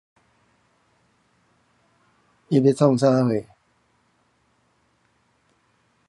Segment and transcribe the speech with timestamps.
[2.49, 3.45] 陳俊秀